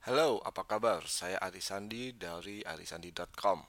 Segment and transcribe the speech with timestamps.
[0.00, 1.04] Halo, apa kabar?
[1.04, 3.60] Saya Arisandi dari arisandi.com.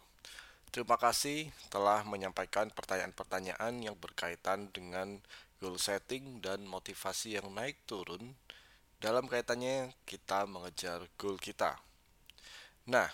[0.71, 5.19] Terima kasih telah menyampaikan pertanyaan-pertanyaan yang berkaitan dengan
[5.59, 8.39] goal setting dan motivasi yang naik turun
[9.03, 11.75] dalam kaitannya kita mengejar goal kita.
[12.87, 13.11] Nah,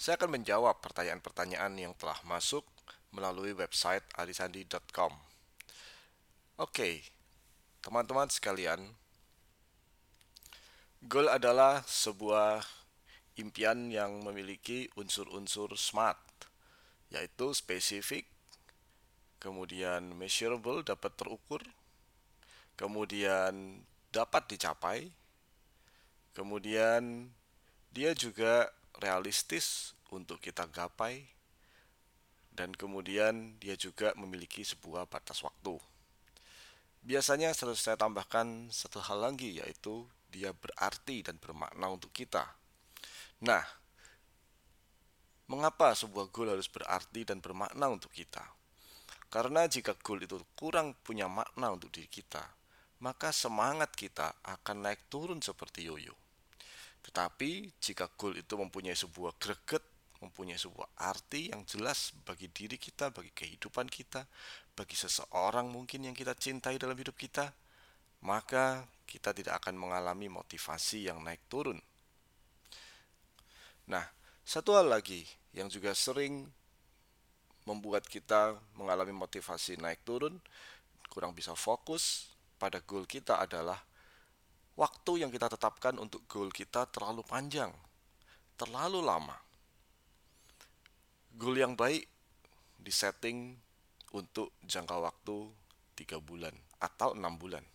[0.00, 2.64] saya akan menjawab pertanyaan-pertanyaan yang telah masuk
[3.12, 5.12] melalui website arisandi.com.
[6.56, 7.04] Oke,
[7.84, 8.96] teman-teman sekalian,
[11.04, 12.64] Goal adalah sebuah
[13.36, 16.48] impian yang memiliki unsur-unsur SMART,
[17.12, 18.24] yaitu spesifik,
[19.36, 21.60] kemudian measurable dapat terukur,
[22.80, 23.84] kemudian
[24.16, 25.12] dapat dicapai,
[26.32, 27.28] kemudian
[27.92, 31.28] dia juga realistis untuk kita gapai,
[32.56, 35.76] dan kemudian dia juga memiliki sebuah batas waktu.
[37.04, 42.42] Biasanya harus saya tambahkan satu hal lagi yaitu dia berarti dan bermakna untuk kita.
[43.46, 43.62] Nah,
[45.46, 48.42] mengapa sebuah goal harus berarti dan bermakna untuk kita?
[49.30, 52.42] Karena jika goal itu kurang punya makna untuk diri kita,
[53.02, 56.14] maka semangat kita akan naik turun seperti yoyo.
[57.04, 59.82] Tetapi jika goal itu mempunyai sebuah greget,
[60.24, 64.24] mempunyai sebuah arti yang jelas bagi diri kita, bagi kehidupan kita,
[64.72, 67.52] bagi seseorang mungkin yang kita cintai dalam hidup kita,
[68.24, 71.78] maka kita tidak akan mengalami motivasi yang naik turun.
[73.88, 74.04] Nah,
[74.44, 76.48] satu hal lagi yang juga sering
[77.64, 80.36] membuat kita mengalami motivasi naik turun,
[81.08, 83.80] kurang bisa fokus pada goal kita adalah
[84.76, 87.72] waktu yang kita tetapkan untuk goal kita terlalu panjang,
[88.56, 89.36] terlalu lama.
[91.34, 92.06] Goal yang baik
[92.78, 93.58] disetting
[94.14, 95.50] untuk jangka waktu
[95.98, 97.73] 3 bulan atau 6 bulan.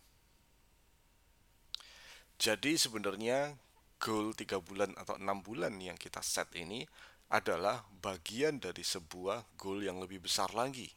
[2.40, 3.52] Jadi sebenarnya
[4.00, 6.88] goal 3 bulan atau 6 bulan yang kita set ini
[7.28, 10.88] adalah bagian dari sebuah goal yang lebih besar lagi.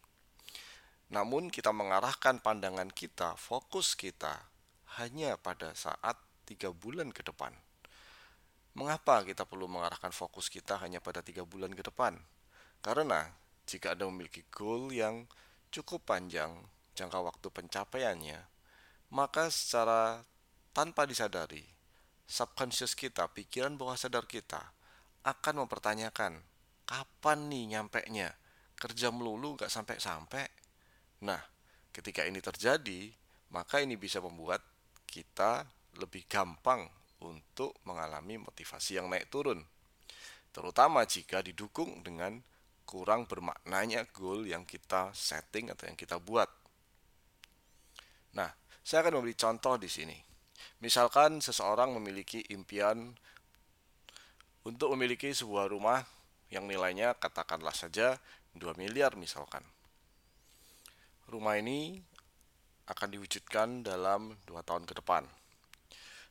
[1.12, 4.48] Namun kita mengarahkan pandangan kita, fokus kita
[4.96, 6.16] hanya pada saat
[6.48, 7.52] 3 bulan ke depan.
[8.80, 12.24] Mengapa kita perlu mengarahkan fokus kita hanya pada 3 bulan ke depan?
[12.80, 13.28] Karena
[13.68, 15.28] jika Anda memiliki goal yang
[15.76, 16.56] cukup panjang
[16.96, 18.40] jangka waktu pencapaiannya,
[19.12, 20.24] maka secara
[20.74, 21.62] tanpa disadari,
[22.26, 24.74] subconscious kita, pikiran bawah sadar kita
[25.24, 26.42] akan mempertanyakan,
[26.90, 28.34] kapan nih nyampe nya?
[28.76, 30.50] Kerja melulu gak sampai-sampai.
[31.24, 31.40] Nah,
[31.94, 33.14] ketika ini terjadi,
[33.54, 34.60] maka ini bisa membuat
[35.06, 35.64] kita
[36.02, 36.90] lebih gampang
[37.22, 39.62] untuk mengalami motivasi yang naik turun.
[40.50, 42.42] Terutama jika didukung dengan
[42.84, 46.50] kurang bermaknanya goal yang kita setting atau yang kita buat.
[48.36, 48.50] Nah,
[48.84, 50.33] saya akan memberi contoh di sini.
[50.84, 53.16] Misalkan seseorang memiliki impian
[54.64, 56.04] untuk memiliki sebuah rumah
[56.54, 58.20] yang nilainya katakanlah saja
[58.56, 59.66] 2 miliar misalkan.
[61.28, 61.98] Rumah ini
[62.88, 65.24] akan diwujudkan dalam 2 tahun ke depan.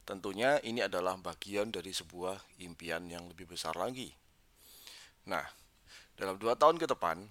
[0.03, 4.11] Tentunya ini adalah bagian dari sebuah impian yang lebih besar lagi.
[5.31, 5.47] Nah,
[6.19, 7.23] dalam 2 tahun ke depan,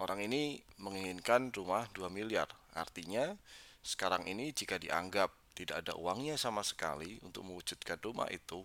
[0.00, 2.48] orang ini menginginkan rumah 2 miliar.
[2.72, 3.36] Artinya,
[3.82, 8.62] sekarang ini jika dianggap tidak ada uangnya sama sekali untuk mewujudkan rumah itu,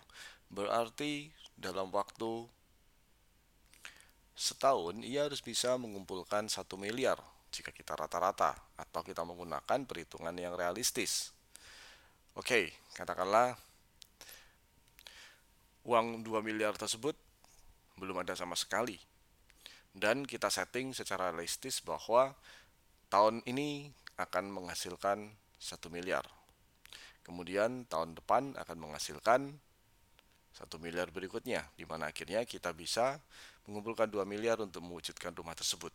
[0.53, 2.46] berarti dalam waktu
[4.34, 7.18] setahun ia harus bisa mengumpulkan satu miliar
[7.53, 11.34] jika kita rata-rata atau kita menggunakan perhitungan yang realistis.
[12.34, 13.53] Oke, katakanlah
[15.85, 17.13] uang 2 miliar tersebut
[18.02, 18.97] belum ada sama sekali.
[19.94, 22.34] Dan kita setting secara realistis bahwa
[23.13, 26.28] tahun ini akan menghasilkan satu miliar.
[27.24, 29.56] Kemudian tahun depan akan menghasilkan
[30.53, 33.18] satu miliar berikutnya, di mana akhirnya kita bisa
[33.66, 35.90] mengumpulkan 2 miliar untuk mewujudkan rumah tersebut.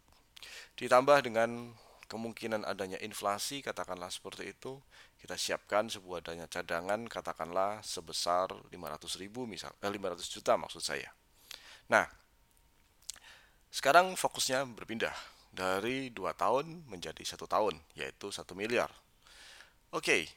[0.75, 1.77] Ditambah dengan
[2.09, 4.81] kemungkinan adanya inflasi, katakanlah seperti itu,
[5.21, 11.13] kita siapkan sebuah dana cadangan, katakanlah sebesar 500 ribu misal, eh, 500 juta maksud saya.
[11.93, 12.09] Nah,
[13.69, 15.13] sekarang fokusnya berpindah
[15.53, 18.93] dari dua tahun menjadi satu tahun, yaitu satu miliar.
[19.91, 20.29] Oke,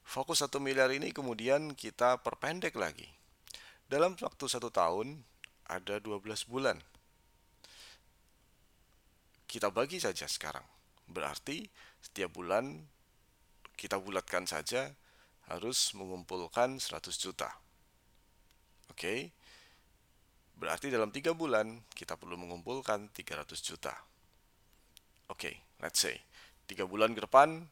[0.00, 3.06] fokus satu miliar ini kemudian kita perpendek lagi.
[3.86, 5.22] Dalam waktu satu tahun
[5.70, 6.78] ada 12 bulan.
[9.46, 10.64] Kita bagi saja sekarang.
[11.06, 11.66] Berarti
[12.02, 12.82] setiap bulan
[13.78, 14.90] kita bulatkan saja
[15.46, 17.50] harus mengumpulkan 100 juta.
[18.90, 19.30] Oke.
[20.56, 23.94] Berarti dalam tiga bulan kita perlu mengumpulkan 300 juta.
[25.26, 26.16] Oke, okay, let's say
[26.66, 27.66] tiga bulan ke depan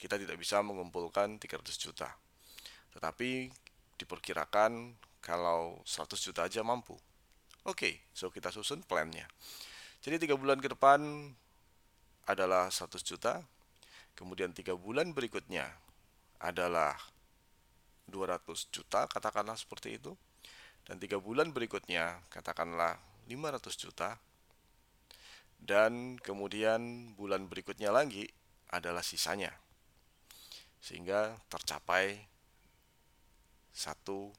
[0.00, 2.08] kita tidak bisa mengumpulkan 300 juta.
[2.96, 3.52] Tetapi
[4.00, 6.96] diperkirakan kalau 100 juta aja mampu.
[7.68, 9.28] Oke, okay, so kita susun plannya.
[10.00, 11.28] Jadi tiga bulan ke depan
[12.24, 13.44] adalah 100 juta,
[14.16, 15.68] kemudian tiga bulan berikutnya
[16.40, 16.96] adalah
[18.08, 20.16] 200 juta, katakanlah seperti itu,
[20.88, 22.96] dan tiga bulan berikutnya katakanlah
[23.28, 24.16] 500 juta,
[25.60, 28.26] dan kemudian bulan berikutnya lagi
[28.72, 29.52] adalah sisanya,
[30.80, 32.26] sehingga tercapai
[33.76, 34.32] 1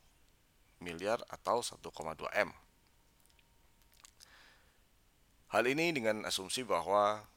[0.82, 2.50] miliar atau 1,2 M.
[5.52, 7.28] Hal ini dengan asumsi bahwa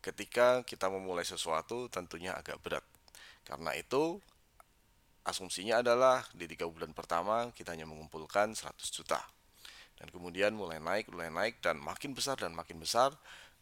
[0.00, 2.84] ketika kita memulai sesuatu tentunya agak berat.
[3.44, 4.20] Karena itu
[5.24, 9.20] asumsinya adalah di tiga bulan pertama kita hanya mengumpulkan 100 juta.
[9.98, 13.10] Dan kemudian mulai naik, mulai naik dan makin besar dan makin besar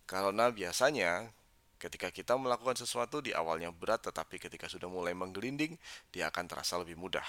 [0.06, 1.32] karena biasanya
[1.76, 5.76] ketika kita melakukan sesuatu di awalnya berat tetapi ketika sudah mulai menggelinding
[6.14, 7.24] dia akan terasa lebih mudah.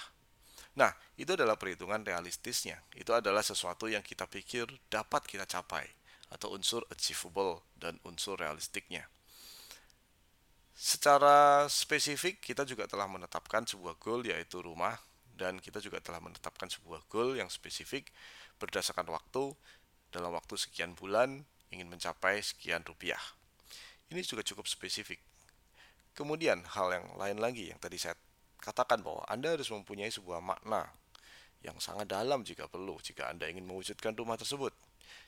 [0.77, 2.77] Nah, itu adalah perhitungan realistisnya.
[2.93, 5.89] Itu adalah sesuatu yang kita pikir dapat kita capai
[6.29, 9.09] atau unsur achievable dan unsur realistiknya.
[10.77, 14.93] Secara spesifik kita juga telah menetapkan sebuah goal yaitu rumah
[15.33, 18.13] dan kita juga telah menetapkan sebuah goal yang spesifik
[18.57, 19.53] berdasarkan waktu
[20.09, 23.19] dalam waktu sekian bulan ingin mencapai sekian rupiah.
[24.07, 25.19] Ini juga cukup spesifik.
[26.15, 28.17] Kemudian hal yang lain lagi yang tadi saya
[28.57, 30.89] katakan bahwa Anda harus mempunyai sebuah makna
[31.61, 34.73] yang sangat dalam jika perlu jika Anda ingin mewujudkan rumah tersebut.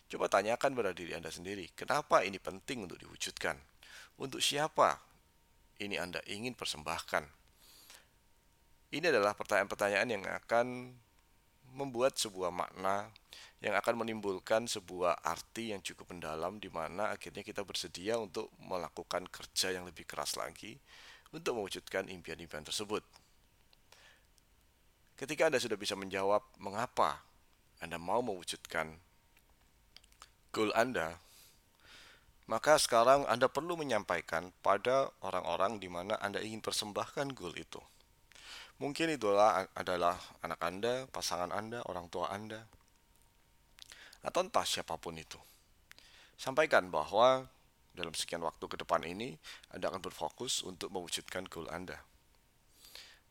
[0.09, 3.53] Coba tanyakan pada diri Anda sendiri, kenapa ini penting untuk diwujudkan?
[4.17, 4.97] Untuk siapa
[5.77, 7.23] ini Anda ingin persembahkan?
[8.89, 10.97] Ini adalah pertanyaan-pertanyaan yang akan
[11.75, 13.09] membuat sebuah makna
[13.59, 19.27] yang akan menimbulkan sebuah arti yang cukup mendalam di mana akhirnya kita bersedia untuk melakukan
[19.27, 20.79] kerja yang lebih keras lagi
[21.35, 23.03] untuk mewujudkan impian-impian tersebut.
[25.19, 27.19] Ketika Anda sudah bisa menjawab mengapa
[27.83, 28.95] Anda mau mewujudkan
[30.55, 31.19] goal Anda,
[32.47, 37.83] maka sekarang Anda perlu menyampaikan pada orang-orang di mana Anda ingin persembahkan goal itu.
[38.79, 42.63] Mungkin itulah adalah anak Anda, pasangan Anda, orang tua Anda,
[44.23, 45.35] atau entah siapa pun itu.
[46.39, 47.43] Sampaikan bahwa
[47.91, 49.35] dalam sekian waktu ke depan ini
[49.75, 51.99] Anda akan berfokus untuk mewujudkan goal Anda.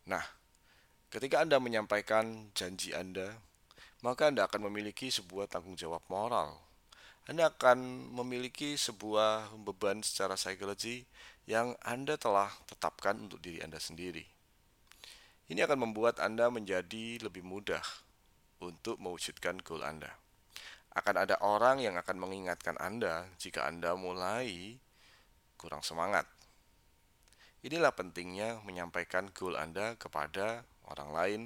[0.05, 0.25] Nah,
[1.09, 3.33] ketika Anda menyampaikan janji Anda,
[4.05, 6.69] maka Anda akan memiliki sebuah tanggung jawab moral
[7.29, 11.05] anda akan memiliki sebuah beban secara psikologi
[11.45, 14.38] yang Anda telah tetapkan untuk diri Anda sendiri.
[15.49, 17.81] Ini akan membuat Anda menjadi lebih mudah
[18.61, 20.13] untuk mewujudkan goal Anda.
[20.93, 24.77] Akan ada orang yang akan mengingatkan Anda jika Anda mulai
[25.57, 26.29] kurang semangat.
[27.65, 31.41] Inilah pentingnya menyampaikan goal Anda kepada orang lain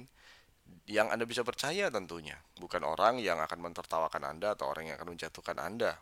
[0.83, 5.15] yang Anda bisa percaya tentunya, bukan orang yang akan mentertawakan Anda atau orang yang akan
[5.15, 5.95] menjatuhkan Anda.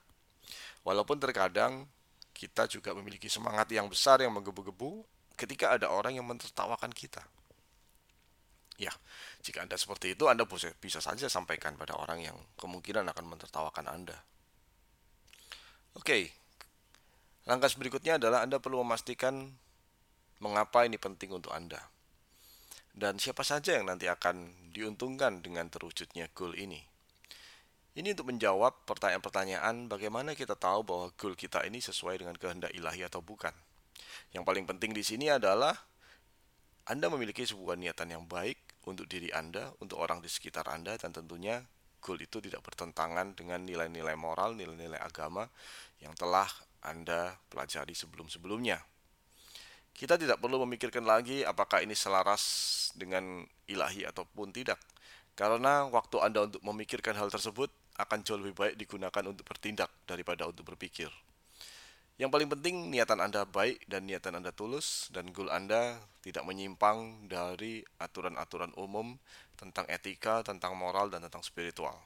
[0.82, 1.86] Walaupun terkadang
[2.34, 5.06] kita juga memiliki semangat yang besar yang menggebu-gebu
[5.38, 7.22] ketika ada orang yang mentertawakan kita.
[8.82, 8.90] Ya,
[9.46, 10.50] jika Anda seperti itu, Anda
[10.82, 14.18] bisa saja sampaikan pada orang yang kemungkinan akan mentertawakan Anda.
[15.94, 16.34] Oke,
[17.46, 19.54] langkah berikutnya adalah Anda perlu memastikan
[20.42, 21.78] mengapa ini penting untuk Anda
[22.92, 26.84] dan siapa saja yang nanti akan diuntungkan dengan terwujudnya goal ini.
[27.92, 33.04] Ini untuk menjawab pertanyaan-pertanyaan bagaimana kita tahu bahwa goal kita ini sesuai dengan kehendak ilahi
[33.04, 33.52] atau bukan.
[34.32, 35.76] Yang paling penting di sini adalah
[36.88, 38.60] Anda memiliki sebuah niatan yang baik
[38.90, 41.62] untuk diri Anda, untuk orang di sekitar Anda, dan tentunya
[42.02, 45.46] goal itu tidak bertentangan dengan nilai-nilai moral, nilai-nilai agama
[46.02, 46.50] yang telah
[46.82, 48.82] Anda pelajari sebelum-sebelumnya.
[49.94, 52.42] Kita tidak perlu memikirkan lagi apakah ini selaras
[52.98, 54.82] dengan ilahi ataupun tidak.
[55.38, 57.70] Karena waktu Anda untuk memikirkan hal tersebut
[58.02, 61.12] akan jauh lebih baik digunakan untuk bertindak daripada untuk berpikir.
[62.22, 67.26] Yang paling penting niatan Anda baik dan niatan Anda tulus dan goal Anda tidak menyimpang
[67.26, 69.18] dari aturan-aturan umum
[69.58, 71.98] tentang etika, tentang moral dan tentang spiritual.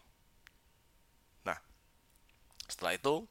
[1.44, 1.60] Nah,
[2.64, 3.28] setelah itu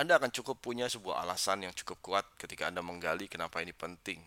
[0.00, 4.24] anda akan cukup punya sebuah alasan yang cukup kuat ketika Anda menggali kenapa ini penting.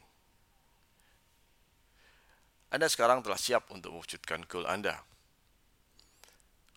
[2.70, 5.02] Anda sekarang telah siap untuk mewujudkan goal Anda.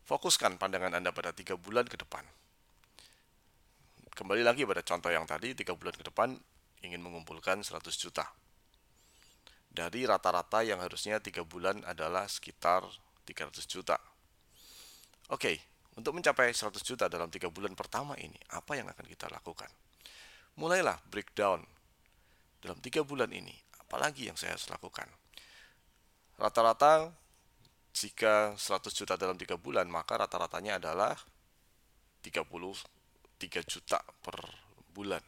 [0.09, 2.25] Fokuskan pandangan Anda pada tiga bulan ke depan.
[4.17, 6.33] Kembali lagi pada contoh yang tadi, tiga bulan ke depan
[6.81, 8.25] ingin mengumpulkan 100 juta.
[9.69, 12.81] Dari rata-rata yang harusnya tiga bulan adalah sekitar
[13.29, 14.01] 300 juta.
[15.29, 15.61] Oke,
[16.01, 19.69] untuk mencapai 100 juta dalam tiga bulan pertama ini, apa yang akan kita lakukan?
[20.57, 21.61] Mulailah breakdown
[22.65, 23.53] dalam tiga bulan ini,
[23.85, 25.13] apalagi yang saya harus lakukan.
[26.41, 27.13] Rata-rata
[27.93, 31.13] jika 100 juta dalam 3 bulan, maka rata-ratanya adalah
[33.37, 34.37] 33 juta per
[34.97, 35.21] bulan.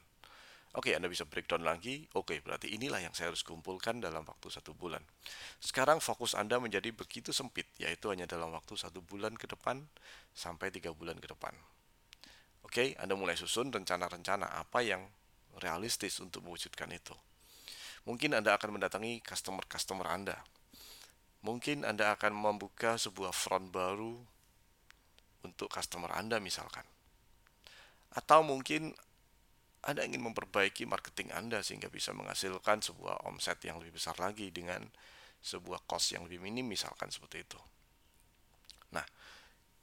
[0.77, 2.05] Oke, Anda bisa breakdown lagi.
[2.12, 5.00] Oke, berarti inilah yang saya harus kumpulkan dalam waktu satu bulan.
[5.59, 9.81] Sekarang fokus Anda menjadi begitu sempit, yaitu hanya dalam waktu satu bulan ke depan
[10.37, 11.57] sampai tiga bulan ke depan.
[12.62, 15.09] Oke, Anda mulai susun rencana-rencana apa yang
[15.59, 17.17] realistis untuk mewujudkan itu.
[18.05, 20.37] Mungkin Anda akan mendatangi customer-customer Anda.
[21.43, 24.21] Mungkin Anda akan membuka sebuah front baru
[25.43, 26.85] untuk customer Anda misalkan.
[28.15, 28.97] Atau mungkin
[29.87, 34.83] anda ingin memperbaiki marketing Anda sehingga bisa menghasilkan sebuah omset yang lebih besar lagi dengan
[35.38, 37.61] sebuah cost yang lebih minim misalkan seperti itu.
[38.91, 39.07] Nah,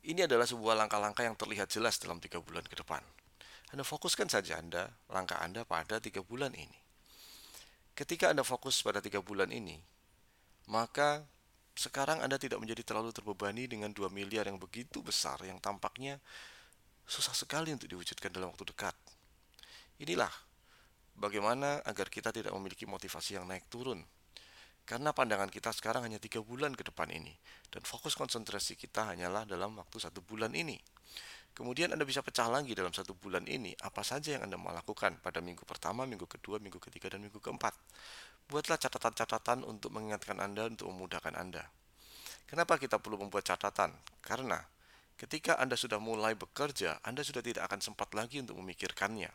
[0.04, 3.00] ini adalah sebuah langkah-langkah yang terlihat jelas dalam tiga bulan ke depan.
[3.72, 6.80] Anda fokuskan saja Anda, langkah Anda pada tiga bulan ini.
[7.96, 9.80] Ketika Anda fokus pada tiga bulan ini,
[10.68, 11.24] maka
[11.80, 16.20] sekarang Anda tidak menjadi terlalu terbebani dengan 2 miliar yang begitu besar yang tampaknya
[17.06, 18.94] susah sekali untuk diwujudkan dalam waktu dekat.
[20.02, 20.32] Inilah
[21.16, 24.04] bagaimana agar kita tidak memiliki motivasi yang naik turun.
[24.86, 27.34] Karena pandangan kita sekarang hanya tiga bulan ke depan ini,
[27.74, 30.78] dan fokus konsentrasi kita hanyalah dalam waktu satu bulan ini.
[31.58, 35.24] Kemudian Anda bisa pecah lagi dalam satu bulan ini apa saja yang Anda mau lakukan
[35.26, 37.74] pada minggu pertama, minggu kedua, minggu ketiga, dan minggu keempat.
[38.46, 41.66] Buatlah catatan-catatan untuk mengingatkan Anda, untuk memudahkan Anda.
[42.46, 43.90] Kenapa kita perlu membuat catatan?
[44.22, 44.62] Karena
[45.16, 49.32] ketika Anda sudah mulai bekerja, Anda sudah tidak akan sempat lagi untuk memikirkannya.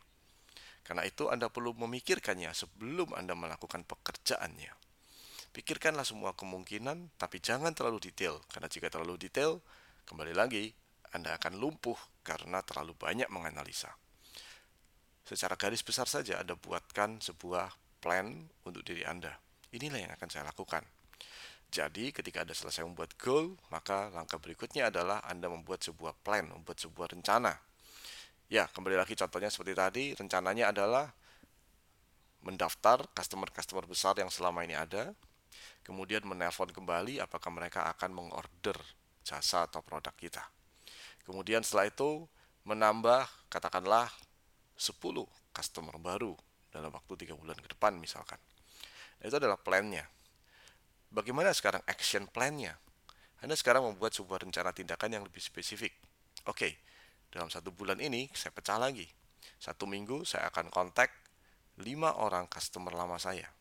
[0.81, 4.73] Karena itu Anda perlu memikirkannya sebelum Anda melakukan pekerjaannya.
[5.51, 9.59] Pikirkanlah semua kemungkinan, tapi jangan terlalu detail, karena jika terlalu detail,
[10.07, 10.71] kembali lagi,
[11.11, 13.91] Anda akan lumpuh karena terlalu banyak menganalisa.
[15.27, 19.37] Secara garis besar saja Anda buatkan sebuah plan untuk diri Anda.
[19.71, 20.83] Inilah yang akan saya lakukan.
[21.71, 26.83] Jadi, ketika Anda selesai membuat goal, maka langkah berikutnya adalah Anda membuat sebuah plan, membuat
[26.83, 27.55] sebuah rencana
[28.51, 31.07] Ya, kembali lagi contohnya seperti tadi, rencananya adalah
[32.43, 35.15] mendaftar customer-customer besar yang selama ini ada,
[35.87, 38.75] kemudian menelpon kembali apakah mereka akan mengorder
[39.23, 40.43] jasa atau produk kita.
[41.23, 42.27] Kemudian setelah itu
[42.67, 44.11] menambah katakanlah
[44.75, 44.99] 10
[45.55, 46.35] customer baru
[46.75, 48.41] dalam waktu 3 bulan ke depan misalkan.
[49.23, 50.03] Itu adalah plannya.
[51.11, 52.79] Bagaimana sekarang action plannya?
[53.43, 55.91] Anda sekarang membuat sebuah rencana tindakan yang lebih spesifik.
[56.47, 56.73] Oke, okay,
[57.27, 59.03] dalam satu bulan ini saya pecah lagi.
[59.59, 61.11] Satu minggu saya akan kontak
[61.83, 63.51] lima orang customer lama saya.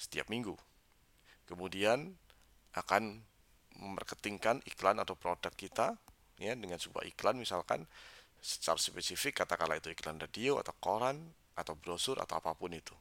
[0.00, 0.56] Setiap minggu.
[1.44, 2.16] Kemudian
[2.72, 3.20] akan
[3.76, 5.94] memarketingkan iklan atau produk kita
[6.40, 7.84] ya dengan sebuah iklan misalkan
[8.38, 11.20] secara spesifik katakanlah itu iklan radio atau koran
[11.58, 12.94] atau brosur atau apa pun itu.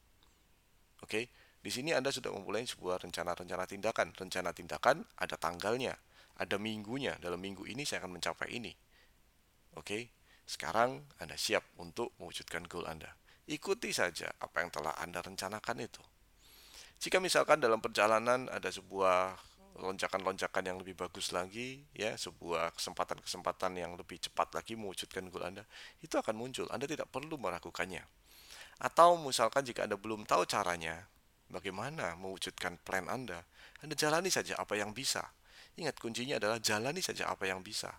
[1.05, 4.13] Oke, di sini Anda sudah memulai sebuah rencana-rencana tindakan.
[4.13, 5.97] Rencana tindakan ada tanggalnya,
[6.37, 7.17] ada minggunya.
[7.17, 8.71] Dalam minggu ini saya akan mencapai ini.
[9.75, 10.09] Oke,
[10.45, 13.13] sekarang Anda siap untuk mewujudkan goal Anda.
[13.47, 16.03] Ikuti saja apa yang telah Anda rencanakan itu.
[16.97, 19.37] Jika misalkan dalam perjalanan ada sebuah
[19.77, 25.63] lonjakan-lonjakan yang lebih bagus lagi, ya, sebuah kesempatan-kesempatan yang lebih cepat lagi mewujudkan goal Anda,
[26.01, 26.65] itu akan muncul.
[26.73, 28.01] Anda tidak perlu meragukannya.
[28.81, 31.05] Atau misalkan jika Anda belum tahu caranya,
[31.51, 33.43] bagaimana mewujudkan plan Anda,
[33.83, 35.23] Anda jalani saja apa yang bisa.
[35.77, 37.93] Ingat kuncinya adalah jalani saja apa yang bisa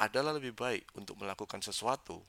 [0.00, 2.24] adalah lebih baik untuk melakukan sesuatu,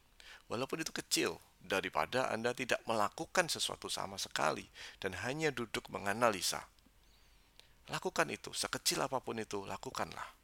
[0.51, 4.67] walaupun itu kecil, daripada Anda tidak melakukan sesuatu sama sekali
[4.99, 6.59] dan hanya duduk menganalisa.
[7.87, 10.35] Lakukan itu, sekecil apa pun itu, lakukanlah.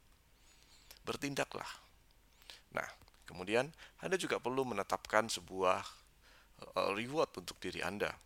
[1.04, 1.68] Bertindaklah.
[2.72, 2.88] Nah,
[3.28, 3.68] kemudian
[4.00, 5.84] Anda juga perlu menetapkan sebuah
[6.76, 8.16] uh, reward untuk diri Anda.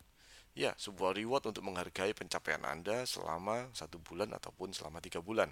[0.53, 5.49] Ya, sebuah reward untuk menghargai pencapaian Anda selama satu bulan ataupun selama tiga bulan.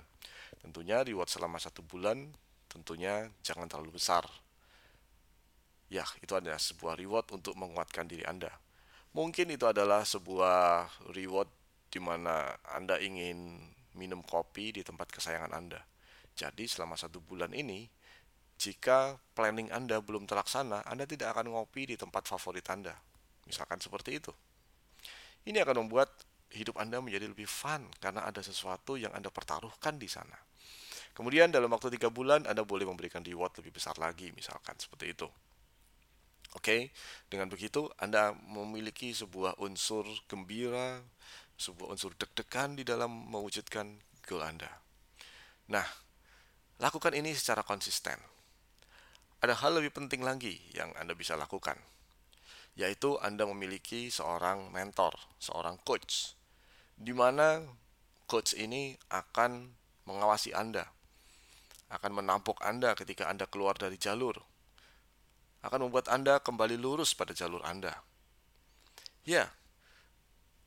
[0.61, 2.28] Tentunya reward selama satu bulan
[2.69, 4.28] tentunya jangan terlalu besar.
[5.88, 8.52] Ya, itu adalah sebuah reward untuk menguatkan diri Anda.
[9.16, 11.49] Mungkin itu adalah sebuah reward
[11.88, 13.57] di mana Anda ingin
[13.97, 15.80] minum kopi di tempat kesayangan Anda.
[16.37, 17.88] Jadi selama satu bulan ini,
[18.61, 22.95] jika planning Anda belum terlaksana, Anda tidak akan ngopi di tempat favorit Anda.
[23.49, 24.30] Misalkan seperti itu.
[25.47, 26.13] Ini akan membuat
[26.51, 30.37] hidup Anda menjadi lebih fun karena ada sesuatu yang Anda pertaruhkan di sana.
[31.15, 35.29] Kemudian dalam waktu tiga bulan Anda boleh memberikan reward lebih besar lagi, misalkan seperti itu.
[36.51, 36.81] Oke, okay?
[37.31, 40.99] dengan begitu Anda memiliki sebuah unsur gembira,
[41.55, 44.71] sebuah unsur deg-degan di dalam mewujudkan goal Anda.
[45.71, 45.87] Nah,
[46.83, 48.19] lakukan ini secara konsisten.
[49.41, 51.79] Ada hal lebih penting lagi yang Anda bisa lakukan,
[52.79, 56.35] yaitu Anda memiliki seorang mentor, seorang coach,
[56.95, 57.65] di mana
[58.31, 59.75] coach ini akan
[60.07, 60.87] mengawasi Anda,
[61.91, 64.39] akan menampok Anda ketika Anda keluar dari jalur,
[65.67, 67.93] akan membuat Anda kembali lurus pada jalur Anda.
[69.27, 69.50] Ya,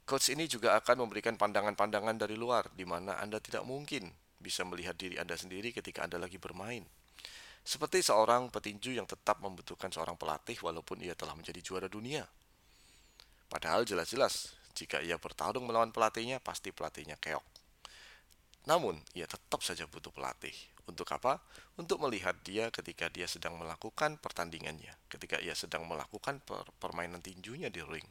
[0.05, 4.11] coach ini juga akan memberikan pandangan-pandangan dari luar di mana Anda tidak mungkin
[4.43, 6.83] bisa melihat diri Anda sendiri ketika Anda lagi bermain.
[7.63, 12.27] Seperti seorang petinju yang tetap membutuhkan seorang pelatih walaupun ia telah menjadi juara dunia.
[13.47, 17.45] Padahal jelas-jelas jika ia bertarung melawan pelatihnya pasti pelatihnya keok.
[18.63, 20.55] Namun, ia tetap saja butuh pelatih.
[20.83, 21.39] Untuk apa?
[21.79, 27.71] Untuk melihat dia ketika dia sedang melakukan pertandingannya, ketika ia sedang melakukan per permainan tinjunya
[27.71, 28.07] di ring.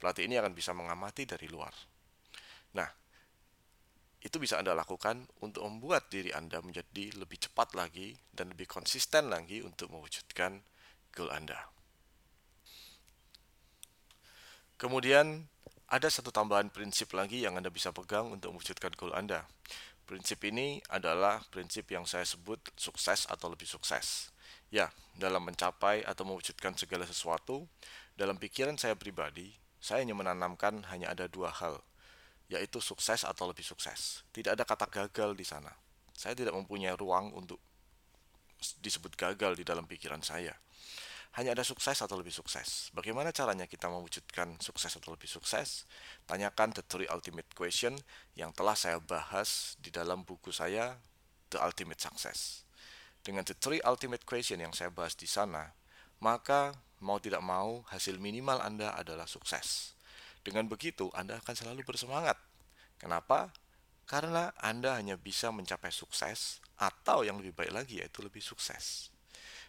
[0.00, 1.72] Pelatih ini akan bisa mengamati dari luar.
[2.76, 2.88] Nah,
[4.30, 9.26] itu bisa Anda lakukan untuk membuat diri Anda menjadi lebih cepat lagi dan lebih konsisten
[9.26, 10.62] lagi untuk mewujudkan
[11.10, 11.58] goal Anda.
[14.78, 15.50] Kemudian,
[15.90, 19.50] ada satu tambahan prinsip lagi yang Anda bisa pegang untuk mewujudkan goal Anda.
[20.06, 24.30] Prinsip ini adalah prinsip yang saya sebut sukses atau lebih sukses.
[24.70, 27.66] Ya, dalam mencapai atau mewujudkan segala sesuatu,
[28.14, 29.50] dalam pikiran saya pribadi,
[29.82, 31.82] saya hanya menanamkan hanya ada dua hal,
[32.50, 34.26] yaitu sukses atau lebih sukses.
[34.34, 35.70] Tidak ada kata gagal di sana.
[36.12, 37.62] Saya tidak mempunyai ruang untuk
[38.82, 40.52] disebut gagal di dalam pikiran saya
[41.38, 42.90] hanya ada sukses atau lebih sukses.
[42.90, 45.86] Bagaimana caranya kita mewujudkan sukses atau lebih sukses?
[46.26, 47.94] Tanyakan The Three Ultimate Question
[48.34, 50.98] yang telah saya bahas di dalam buku saya
[51.54, 52.66] The Ultimate Success.
[53.22, 55.70] Dengan The Three Ultimate Question yang saya bahas di sana,
[56.18, 59.94] maka mau tidak mau hasil minimal Anda adalah sukses.
[60.40, 62.40] Dengan begitu, Anda akan selalu bersemangat.
[62.96, 63.52] Kenapa?
[64.08, 69.12] Karena Anda hanya bisa mencapai sukses atau yang lebih baik lagi yaitu lebih sukses.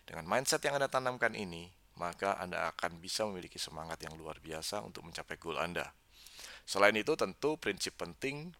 [0.08, 4.82] Dengan mindset yang Anda tanamkan ini, maka Anda akan bisa memiliki semangat yang luar biasa
[4.82, 5.92] untuk mencapai goal Anda.
[6.64, 8.56] Selain itu, tentu prinsip penting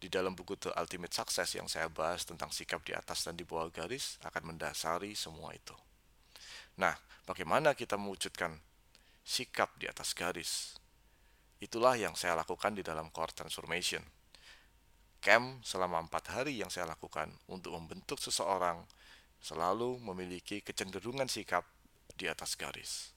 [0.00, 3.44] di dalam buku The Ultimate Success yang saya bahas tentang sikap di atas dan di
[3.44, 5.76] bawah garis akan mendasari semua itu.
[6.80, 6.96] Nah,
[7.28, 8.56] bagaimana kita mewujudkan
[9.20, 10.79] sikap di atas garis?
[11.60, 14.00] Itulah yang saya lakukan di dalam Core Transformation.
[15.20, 18.80] Camp selama empat hari yang saya lakukan untuk membentuk seseorang
[19.44, 21.68] selalu memiliki kecenderungan sikap
[22.16, 23.12] di atas garis.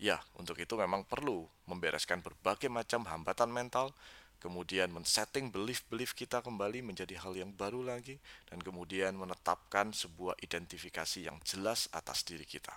[0.00, 3.92] Ya, untuk itu memang perlu membereskan berbagai macam hambatan mental,
[4.40, 8.16] kemudian men-setting belief-belief kita kembali menjadi hal yang baru lagi,
[8.48, 12.72] dan kemudian menetapkan sebuah identifikasi yang jelas atas diri kita.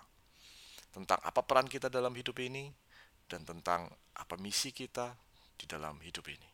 [0.92, 2.72] Tentang apa peran kita dalam hidup ini,
[3.30, 3.86] dan tentang
[4.18, 5.14] apa misi kita
[5.56, 6.50] di dalam hidup ini.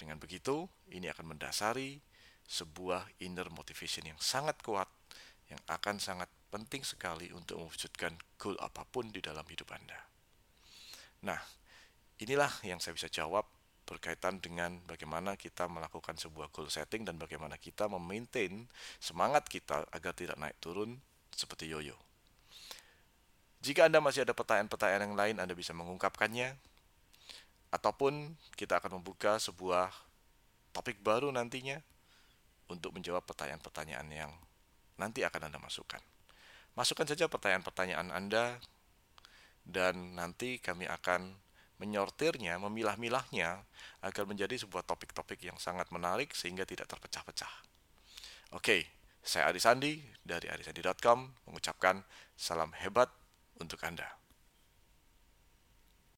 [0.00, 0.64] Dengan begitu,
[0.96, 2.00] ini akan mendasari
[2.48, 4.88] sebuah inner motivation yang sangat kuat
[5.52, 10.00] yang akan sangat penting sekali untuk mewujudkan goal apa pun di dalam hidup Anda.
[11.26, 11.38] Nah,
[12.22, 13.44] inilah yang saya bisa jawab
[13.84, 18.70] berkaitan dengan bagaimana kita melakukan sebuah goal setting dan bagaimana kita memaintain
[19.02, 21.02] semangat kita agar tidak naik turun
[21.34, 21.98] seperti yoyo.
[23.60, 26.56] Jika Anda masih ada pertanyaan-pertanyaan yang lain, Anda bisa mengungkapkannya,
[27.70, 29.92] ataupun kita akan membuka sebuah
[30.74, 31.78] topik baru nantinya
[32.70, 34.32] untuk menjawab pertanyaan-pertanyaan yang
[34.98, 36.02] nanti akan Anda masukkan.
[36.74, 38.58] Masukkan saja pertanyaan-pertanyaan Anda
[39.66, 41.34] dan nanti kami akan
[41.80, 43.64] menyortirnya, memilah-milahnya
[44.04, 47.50] agar menjadi sebuah topik-topik yang sangat menarik sehingga tidak terpecah-pecah.
[48.52, 48.84] Oke,
[49.24, 52.04] saya Arisandi dari arisandi.com mengucapkan
[52.36, 53.08] salam hebat
[53.60, 54.19] untuk Anda.